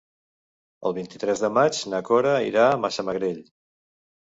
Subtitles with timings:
[0.89, 3.41] El vint-i-tres de maig na Cora irà a Massamagrell.